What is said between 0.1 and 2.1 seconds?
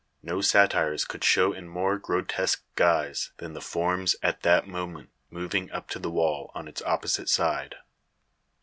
No satyrs could show in more